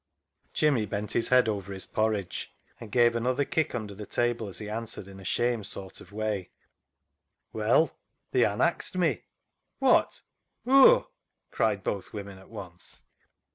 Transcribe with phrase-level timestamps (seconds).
[0.51, 3.45] Jimmy bent his head over his porridge, GIVING A MAN AWAY 89 and gave another
[3.45, 6.49] kick under the table as he answered, in a shamed sort of way
[7.53, 7.95] —"Well,
[8.31, 9.25] they'an axed me.""
[9.79, 10.23] Wot!
[10.63, 11.11] Whoa?"
[11.51, 13.03] cried both women at once.